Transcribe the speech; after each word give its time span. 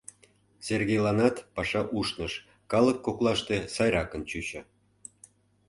Сергеланат 0.65 1.35
паша 1.55 1.81
ушныш, 1.97 2.33
калык 2.71 2.97
коклаште 3.05 3.57
сайракын 3.75 4.21
чучо: 4.29 4.61